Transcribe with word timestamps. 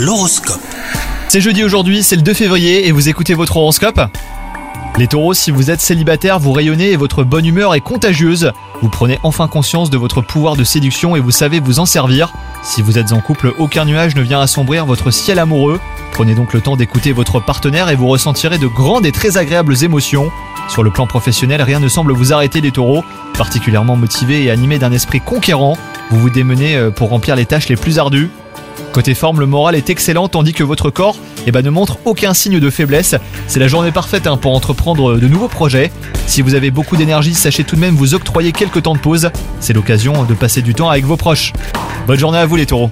L'horoscope. 0.00 0.62
C'est 1.28 1.42
jeudi 1.42 1.62
aujourd'hui, 1.62 2.02
c'est 2.02 2.16
le 2.16 2.22
2 2.22 2.32
février 2.32 2.88
et 2.88 2.90
vous 2.90 3.10
écoutez 3.10 3.34
votre 3.34 3.58
horoscope 3.58 4.00
Les 4.96 5.06
taureaux, 5.06 5.34
si 5.34 5.50
vous 5.50 5.70
êtes 5.70 5.82
célibataire, 5.82 6.38
vous 6.38 6.52
rayonnez 6.52 6.92
et 6.92 6.96
votre 6.96 7.22
bonne 7.22 7.44
humeur 7.44 7.74
est 7.74 7.82
contagieuse. 7.82 8.50
Vous 8.80 8.88
prenez 8.88 9.18
enfin 9.24 9.46
conscience 9.46 9.90
de 9.90 9.98
votre 9.98 10.22
pouvoir 10.22 10.56
de 10.56 10.64
séduction 10.64 11.16
et 11.16 11.20
vous 11.20 11.30
savez 11.30 11.60
vous 11.60 11.80
en 11.80 11.84
servir. 11.84 12.32
Si 12.62 12.80
vous 12.80 12.96
êtes 12.96 13.12
en 13.12 13.20
couple, 13.20 13.52
aucun 13.58 13.84
nuage 13.84 14.16
ne 14.16 14.22
vient 14.22 14.40
assombrir 14.40 14.86
votre 14.86 15.10
ciel 15.10 15.38
amoureux. 15.38 15.78
Prenez 16.12 16.34
donc 16.34 16.54
le 16.54 16.62
temps 16.62 16.76
d'écouter 16.76 17.12
votre 17.12 17.38
partenaire 17.38 17.90
et 17.90 17.94
vous 17.94 18.08
ressentirez 18.08 18.56
de 18.56 18.68
grandes 18.68 19.04
et 19.04 19.12
très 19.12 19.36
agréables 19.36 19.84
émotions. 19.84 20.30
Sur 20.70 20.82
le 20.82 20.90
plan 20.90 21.06
professionnel, 21.06 21.60
rien 21.60 21.78
ne 21.78 21.88
semble 21.88 22.14
vous 22.14 22.32
arrêter 22.32 22.62
les 22.62 22.72
taureaux. 22.72 23.04
Particulièrement 23.36 23.96
motivé 23.96 24.44
et 24.44 24.50
animé 24.50 24.78
d'un 24.78 24.92
esprit 24.92 25.20
conquérant, 25.20 25.76
vous 26.10 26.18
vous 26.18 26.30
démenez 26.30 26.74
euh, 26.76 26.90
pour 26.90 27.10
remplir 27.10 27.36
les 27.36 27.44
tâches 27.44 27.68
les 27.68 27.76
plus 27.76 27.98
ardues. 27.98 28.30
Côté 28.92 29.14
forme, 29.14 29.40
le 29.40 29.46
moral 29.46 29.74
est 29.74 29.88
excellent 29.90 30.28
tandis 30.28 30.52
que 30.52 30.64
votre 30.64 30.90
corps 30.90 31.16
eh 31.46 31.52
ben, 31.52 31.64
ne 31.64 31.70
montre 31.70 31.98
aucun 32.04 32.34
signe 32.34 32.58
de 32.58 32.70
faiblesse. 32.70 33.14
C'est 33.46 33.60
la 33.60 33.68
journée 33.68 33.92
parfaite 33.92 34.26
hein, 34.26 34.36
pour 34.36 34.54
entreprendre 34.54 35.16
de 35.16 35.28
nouveaux 35.28 35.48
projets. 35.48 35.92
Si 36.26 36.42
vous 36.42 36.54
avez 36.54 36.70
beaucoup 36.70 36.96
d'énergie, 36.96 37.34
sachez 37.34 37.64
tout 37.64 37.76
de 37.76 37.80
même 37.80 37.94
vous 37.94 38.14
octroyer 38.14 38.52
quelques 38.52 38.82
temps 38.82 38.94
de 38.94 39.00
pause. 39.00 39.30
C'est 39.60 39.72
l'occasion 39.72 40.24
de 40.24 40.34
passer 40.34 40.62
du 40.62 40.74
temps 40.74 40.88
avec 40.88 41.04
vos 41.04 41.16
proches. 41.16 41.52
Bonne 42.06 42.18
journée 42.18 42.38
à 42.38 42.46
vous 42.46 42.56
les 42.56 42.66
taureaux 42.66 42.90